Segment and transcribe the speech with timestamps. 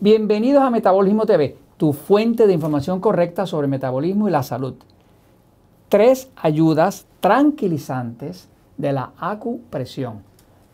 [0.00, 4.74] Bienvenidos a Metabolismo TV, tu fuente de información correcta sobre metabolismo y la salud.
[5.88, 10.22] Tres ayudas tranquilizantes de la acupresión.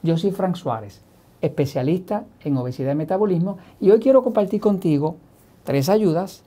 [0.03, 1.01] Yo soy Frank Suárez,
[1.41, 5.17] especialista en obesidad y metabolismo, y hoy quiero compartir contigo
[5.65, 6.43] tres ayudas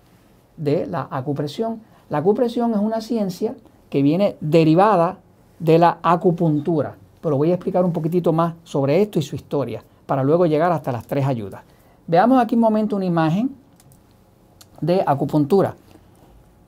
[0.56, 1.82] de la acupresión.
[2.10, 3.56] La acupresión es una ciencia
[3.90, 5.18] que viene derivada
[5.58, 9.84] de la acupuntura, pero voy a explicar un poquitito más sobre esto y su historia,
[10.06, 11.64] para luego llegar hasta las tres ayudas.
[12.08, 13.54] Veamos aquí un momento una imagen
[14.80, 15.76] de acupuntura.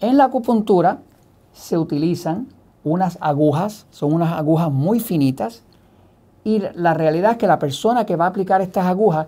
[0.01, 0.99] En la acupuntura
[1.53, 2.47] se utilizan
[2.83, 5.63] unas agujas, son unas agujas muy finitas,
[6.43, 9.27] y la realidad es que la persona que va a aplicar estas agujas,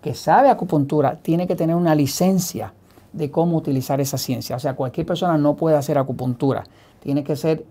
[0.00, 2.72] que sabe acupuntura, tiene que tener una licencia
[3.12, 4.56] de cómo utilizar esa ciencia.
[4.56, 6.64] O sea, cualquier persona no puede hacer acupuntura.
[7.00, 7.64] Tiene que ser,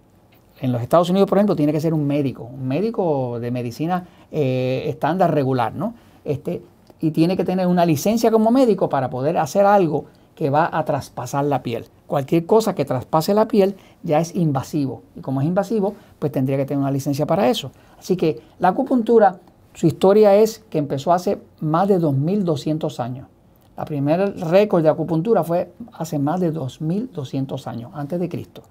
[0.60, 4.06] en los Estados Unidos, por ejemplo, tiene que ser un médico, un médico de medicina
[4.32, 5.94] eh, estándar regular, ¿no?
[6.26, 6.62] Este,
[7.00, 10.86] y tiene que tener una licencia como médico para poder hacer algo que va a
[10.86, 11.86] traspasar la piel.
[12.06, 15.02] Cualquier cosa que traspase la piel ya es invasivo.
[15.16, 17.72] Y como es invasivo, pues tendría que tener una licencia para eso.
[18.00, 19.40] Así que la acupuntura,
[19.74, 23.28] su historia es que empezó hace más de 2.200 años.
[23.76, 28.62] La primera récord de acupuntura fue hace más de 2.200 años, antes de Cristo.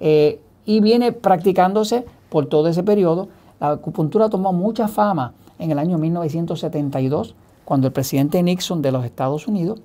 [0.00, 3.28] Eh, y viene practicándose por todo ese periodo.
[3.60, 9.04] La acupuntura tomó mucha fama en el año 1972 cuando el presidente Nixon de los
[9.04, 9.80] Estados Unidos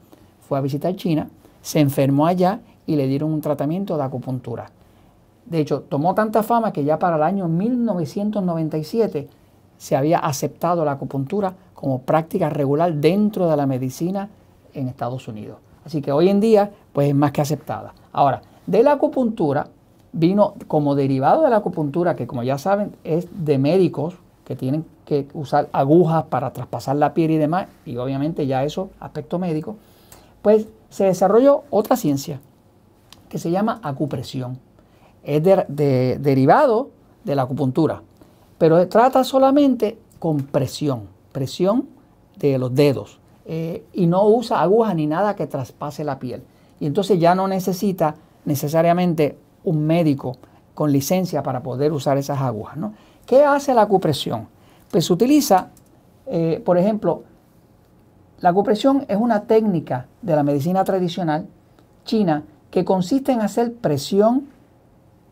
[0.47, 1.29] fue a visitar China,
[1.61, 4.71] se enfermó allá y le dieron un tratamiento de acupuntura.
[5.45, 9.27] De hecho, tomó tanta fama que ya para el año 1997
[9.77, 14.29] se había aceptado la acupuntura como práctica regular dentro de la medicina
[14.73, 15.57] en Estados Unidos.
[15.85, 17.93] Así que hoy en día, pues es más que aceptada.
[18.11, 19.67] Ahora, de la acupuntura
[20.11, 24.15] vino como derivado de la acupuntura, que como ya saben es de médicos
[24.47, 28.91] que tienen que usar agujas para traspasar la piel y demás, y obviamente ya eso,
[29.01, 29.75] aspecto médico,
[30.41, 32.39] pues se desarrolló otra ciencia
[33.27, 34.57] que se llama acupresión.
[35.21, 36.91] Es derivado
[37.25, 38.03] de la acupuntura,
[38.57, 41.89] pero trata solamente con presión, presión
[42.37, 46.41] de los dedos, eh, y no usa agujas ni nada que traspase la piel.
[46.79, 48.15] Y entonces ya no necesita
[48.45, 50.37] necesariamente un médico
[50.73, 52.77] con licencia para poder usar esas agujas.
[52.77, 52.93] ¿no?
[53.27, 54.47] ¿Qué hace la acupresión?
[54.89, 55.67] Pues utiliza,
[56.27, 57.23] eh, por ejemplo,
[58.39, 61.45] la acupresión es una técnica de la medicina tradicional
[62.05, 64.47] china que consiste en hacer presión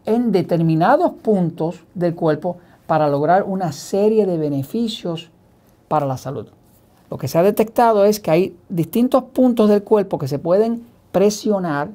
[0.05, 5.29] en determinados puntos del cuerpo para lograr una serie de beneficios
[5.87, 6.47] para la salud.
[7.09, 10.85] Lo que se ha detectado es que hay distintos puntos del cuerpo que se pueden
[11.13, 11.91] presionar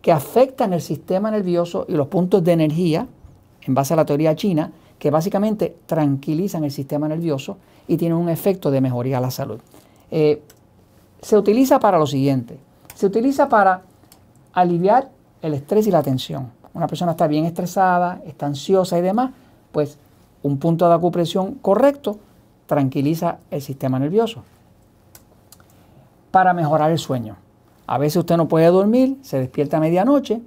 [0.00, 3.06] que afectan el sistema nervioso y los puntos de energía,
[3.66, 8.28] en base a la teoría china, que básicamente tranquilizan el sistema nervioso y tienen un
[8.28, 9.60] efecto de mejoría a la salud.
[10.10, 10.42] Eh,
[11.20, 12.58] se utiliza para lo siguiente,
[12.94, 13.82] se utiliza para
[14.52, 15.10] aliviar
[15.42, 16.50] el estrés y la tensión.
[16.72, 19.32] Una persona está bien estresada, está ansiosa y demás,
[19.72, 19.98] pues
[20.42, 22.18] un punto de acupresión correcto
[22.66, 24.42] tranquiliza el sistema nervioso.
[26.30, 27.36] Para mejorar el sueño.
[27.86, 30.40] A veces usted no puede dormir, se despierta a medianoche,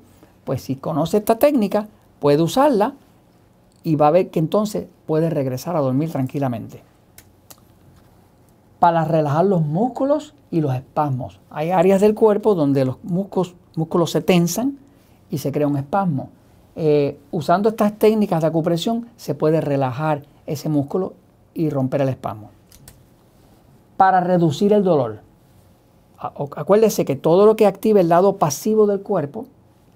[0.43, 1.87] pues si conoce esta técnica,
[2.19, 2.93] puede usarla
[3.87, 6.83] y va a ver que entonces puede regresar a dormir tranquilamente.
[8.79, 11.39] Para relajar los músculos y los espasmos.
[11.49, 14.77] Hay áreas del cuerpo donde los músculos, músculos se tensan
[15.29, 16.31] y se crea un espasmo.
[16.75, 21.13] Eh, usando estas técnicas de acupresión se puede relajar ese músculo
[21.53, 22.49] y romper el espasmo.
[23.95, 25.21] Para reducir el dolor.
[26.17, 29.45] Acuérdese que todo lo que active el lado pasivo del cuerpo,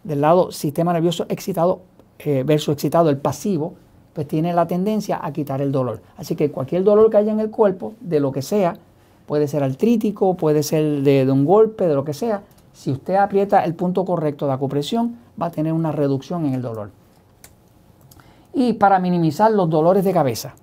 [0.05, 1.81] del lado sistema nervioso excitado,
[2.23, 3.73] eh, versus excitado, el pasivo,
[4.13, 6.01] pues tiene la tendencia a quitar el dolor.
[6.17, 8.75] Así que cualquier dolor que haya en el cuerpo, de lo que sea,
[9.25, 13.63] puede ser artrítico, puede ser de, un golpe, de lo que sea, si usted aprieta
[13.63, 16.91] el punto correcto de acupresión, va a tener una reducción en el dolor.
[18.53, 20.55] Y para minimizar los dolores de cabeza,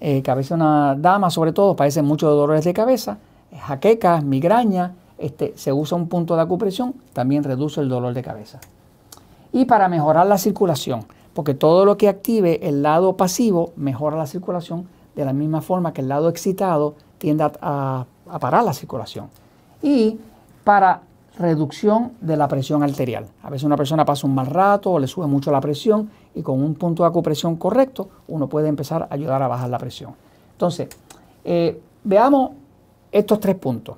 [0.00, 3.18] eh, una dama sobre todo padece muchos dolores de cabeza,
[3.56, 8.58] jaquecas, migraña, este, se usa un punto de acupresión, también reduce el dolor de cabeza
[9.52, 11.04] y para mejorar la circulación,
[11.34, 15.92] porque todo lo que active el lado pasivo mejora la circulación de la misma forma
[15.92, 18.06] que el lado excitado tiende a,
[18.40, 19.28] parar la circulación.
[19.82, 20.18] Y
[20.64, 21.02] para
[21.38, 23.26] reducción de la presión arterial.
[23.42, 26.42] A veces una persona pasa un mal rato o le sube mucho la presión y
[26.42, 30.14] con un punto de acupresión correcto uno puede empezar a ayudar a bajar la presión.
[30.52, 30.88] Entonces,
[31.44, 32.50] eh, veamos
[33.10, 33.96] estos tres puntos.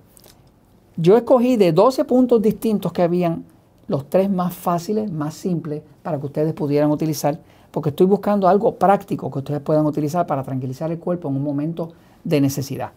[0.97, 3.45] Yo escogí de 12 puntos distintos que habían
[3.89, 7.39] los tres más fáciles, más simples para que ustedes pudieran utilizar,
[7.71, 11.43] porque estoy buscando algo práctico que ustedes puedan utilizar para tranquilizar el cuerpo en un
[11.43, 11.93] momento
[12.23, 12.93] de necesidad.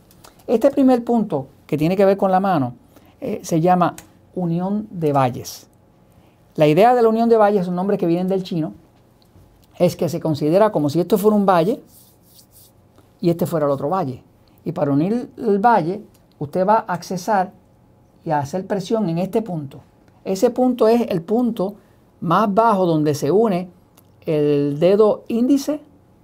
[0.45, 2.75] Este primer punto que tiene que ver con la mano
[3.19, 3.95] eh, se llama
[4.35, 5.67] unión de valles.
[6.55, 8.73] La idea de la unión de valles, un nombre que viene del chino,
[9.77, 11.81] es que se considera como si esto fuera un valle
[13.21, 14.23] y este fuera el otro valle.
[14.63, 16.01] Y para unir el valle,
[16.39, 17.51] usted va a accesar
[18.25, 19.81] y a hacer presión en este punto.
[20.27, 21.75] Ese punto es el punto
[22.19, 23.69] más bajo donde se une
[24.25, 25.79] el dedo índice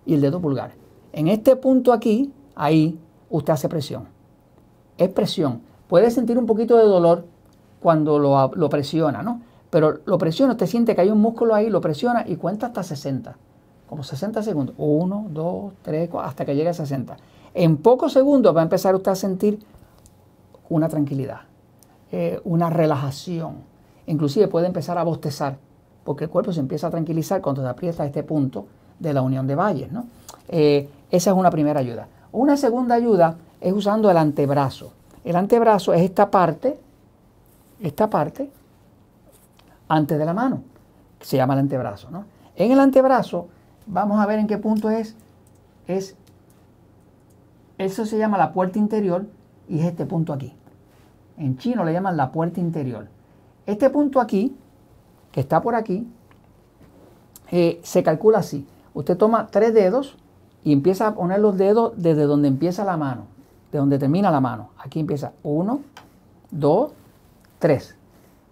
[0.05, 0.73] y el dedo pulgar.
[1.13, 4.09] En este punto aquí, ahí, usted hace presión.
[4.97, 5.61] Es presión.
[5.87, 7.25] Puede sentir un poquito de dolor
[7.79, 9.41] cuando lo, presiona, ¿no?
[9.69, 12.83] Pero lo presiona, usted siente que hay un músculo ahí, lo presiona y cuenta hasta
[12.83, 13.37] 60.
[13.87, 14.75] Como 60 segundos.
[14.77, 17.15] 1, 2, 3, hasta que llegue a 60.
[17.53, 19.59] En pocos segundos va a empezar usted a sentir
[20.67, 21.41] una tranquilidad,
[22.11, 23.71] eh, una relajación.
[24.07, 25.57] Inclusive puede empezar a bostezar,
[26.03, 28.65] porque el cuerpo se empieza a tranquilizar cuando se aprieta este punto
[28.99, 29.91] de la unión de valles.
[29.91, 30.05] ¿no?
[30.47, 32.07] Eh, esa es una primera ayuda.
[32.31, 34.91] Una segunda ayuda es usando el antebrazo.
[35.23, 36.79] El antebrazo es esta parte,
[37.79, 38.49] esta parte
[39.87, 40.63] antes de la mano,
[41.19, 42.09] que se llama el antebrazo.
[42.11, 42.25] ¿no?
[42.55, 43.47] En el antebrazo,
[43.85, 45.15] vamos a ver en qué punto es,
[45.87, 46.15] es,
[47.77, 49.25] eso se llama la puerta interior
[49.69, 50.53] y es este punto aquí.
[51.37, 53.07] En chino le llaman la puerta interior.
[53.65, 54.55] Este punto aquí,
[55.31, 56.07] que está por aquí,
[57.51, 58.67] eh, se calcula así.
[58.93, 60.17] Usted toma tres dedos
[60.63, 63.27] y empieza a poner los dedos desde donde empieza la mano,
[63.71, 64.69] de donde termina la mano.
[64.77, 65.81] Aquí empieza uno,
[66.51, 66.91] dos,
[67.59, 67.95] tres.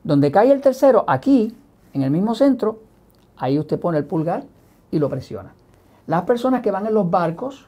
[0.04, 1.56] Donde cae el tercero, aquí,
[1.94, 2.80] en el mismo centro,
[3.38, 4.46] ahí usted pone el pulgar
[4.92, 5.54] y lo presiona.
[6.08, 7.68] Las personas que van en los barcos,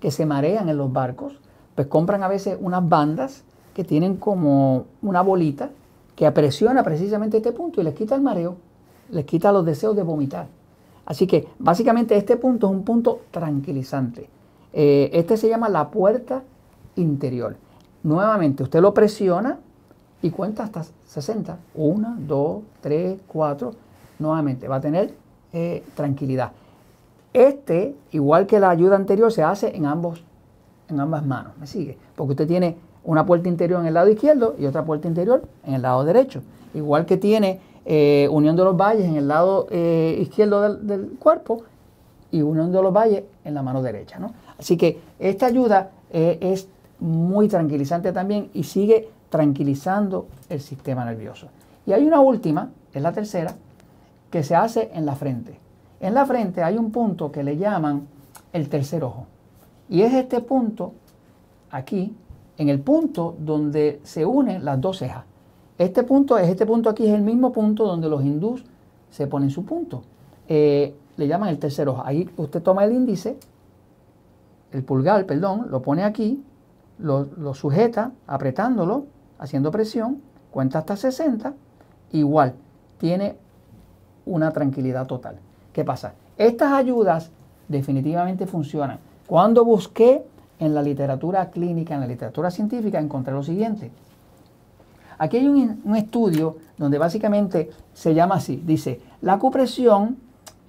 [0.00, 1.40] que se marean en los barcos,
[1.74, 3.44] pues compran a veces unas bandas
[3.74, 5.70] que tienen como una bolita
[6.16, 8.56] que presiona precisamente este punto y les quita el mareo,
[9.10, 10.48] les quita los deseos de vomitar.
[11.04, 14.28] Así que básicamente este punto es un punto tranquilizante.
[14.72, 16.42] Eh, este se llama la puerta
[16.96, 17.56] interior.
[18.02, 19.58] Nuevamente, usted lo presiona
[20.22, 21.58] y cuenta hasta 60.
[21.74, 23.72] 1, 2, 3, 4.
[24.18, 25.14] Nuevamente, va a tener
[25.52, 26.52] eh, tranquilidad.
[27.32, 30.24] Este, igual que la ayuda anterior, se hace en, ambos,
[30.88, 31.52] en ambas manos.
[31.60, 31.98] ¿Me sigue?
[32.16, 35.74] Porque usted tiene una puerta interior en el lado izquierdo y otra puerta interior en
[35.74, 36.42] el lado derecho.
[36.74, 41.62] Igual que tiene eh, unión de los valles en el lado eh, izquierdo del, cuerpo
[42.30, 44.18] y unión de los valles en la mano derecha.
[44.18, 44.34] ¿no?
[44.58, 46.68] Así que esta ayuda es
[47.00, 51.48] muy tranquilizante también y sigue tranquilizando el sistema nervioso.
[51.86, 53.54] Y hay una última, es la tercera,
[54.30, 55.58] que se hace en la frente.
[56.00, 58.06] En la frente hay un punto que le llaman
[58.52, 59.26] el tercer ojo.
[59.88, 60.92] Y es este punto
[61.70, 62.14] aquí,
[62.58, 65.24] en el punto donde se unen las dos cejas.
[65.78, 68.64] Este punto es este punto aquí, es el mismo punto donde los hindús
[69.10, 70.02] se ponen su punto.
[70.48, 72.02] Eh, le llaman el tercer ojo.
[72.04, 73.38] Ahí usted toma el índice,
[74.72, 76.42] el pulgar, perdón, lo pone aquí,
[76.98, 79.06] lo, lo sujeta apretándolo
[79.38, 81.54] haciendo presión, cuenta hasta 60,
[82.12, 82.54] igual,
[82.98, 83.36] tiene
[84.24, 85.38] una tranquilidad total.
[85.72, 86.14] ¿Qué pasa?
[86.38, 87.30] Estas ayudas
[87.68, 88.98] definitivamente funcionan.
[89.26, 90.24] Cuando busqué
[90.58, 93.90] en la literatura clínica, en la literatura científica, encontré lo siguiente.
[95.18, 100.18] Aquí hay un, estudio donde básicamente se llama así, dice, la acupresión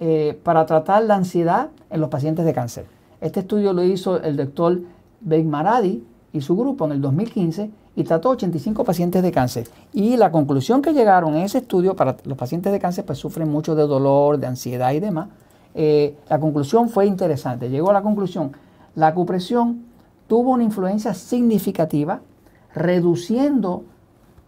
[0.00, 2.86] eh, para tratar la ansiedad en los pacientes de cáncer.
[3.20, 4.80] Este estudio lo hizo el doctor
[5.22, 9.68] Maradi y su grupo en el 2015 y trató 85 pacientes de cáncer.
[9.92, 13.50] Y la conclusión que llegaron en ese estudio para los pacientes de cáncer pues sufren
[13.50, 15.28] mucho de dolor, de ansiedad y demás.
[15.74, 17.68] Eh, la conclusión fue interesante.
[17.68, 18.52] Llegó a la conclusión,
[18.98, 19.84] la acupresión
[20.26, 22.20] tuvo una influencia significativa
[22.74, 23.84] reduciendo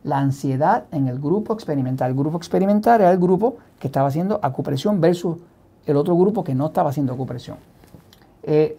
[0.02, 2.10] la ansiedad en el grupo experimental.
[2.10, 5.36] El grupo experimental era el grupo que estaba haciendo acupresión versus
[5.86, 7.58] el otro grupo que no estaba haciendo acupresión.
[8.42, 8.76] Eh,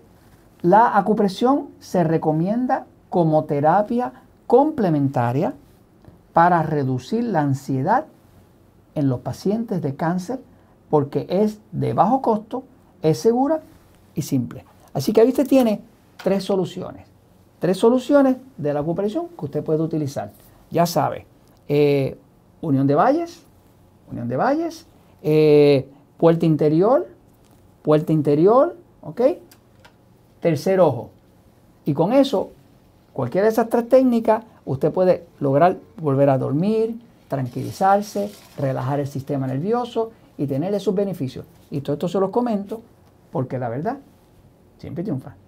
[0.61, 4.11] la acupresión se recomienda como terapia
[4.47, 5.53] complementaria
[6.33, 8.07] para reducir la ansiedad
[8.93, 10.41] en los pacientes de cáncer
[10.89, 12.65] porque es de bajo costo,
[13.01, 13.61] es segura
[14.15, 14.65] y simple.
[14.93, 15.81] Así que ahí usted tiene
[16.23, 17.07] tres soluciones.
[17.59, 20.31] Tres soluciones de la acupresión que usted puede utilizar.
[20.69, 21.25] Ya sabe,
[21.67, 22.17] eh,
[22.61, 23.43] unión de valles,
[24.09, 24.87] unión de valles,
[25.21, 27.07] eh, puerta interior,
[27.81, 29.21] puerta interior, ¿ok?
[30.39, 31.11] Tercer ojo.
[31.85, 32.51] Y con eso
[33.13, 39.47] Cualquiera de esas tres técnicas, usted puede lograr volver a dormir, tranquilizarse, relajar el sistema
[39.47, 41.45] nervioso y tener esos beneficios.
[41.69, 42.81] Y todo esto se los comento
[43.31, 43.97] porque la verdad
[44.81, 45.40] 随便吃饭。